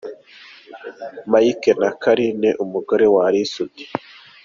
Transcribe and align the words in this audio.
Mike 1.31 1.71
na 1.81 1.89
Carine 2.01 2.49
,umugore 2.63 3.05
wa 3.13 3.21
Ally 3.27 3.43
Soudy. 3.51 3.85